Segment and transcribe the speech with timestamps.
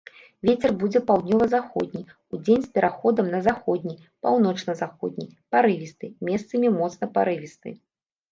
[0.47, 1.99] Вецер будзе паўднёва-заходні,
[2.37, 3.93] удзень з пераходам на заходні,
[4.27, 5.27] паўночна-заходні,
[5.57, 7.69] парывісты, месцамі моцны парывісты.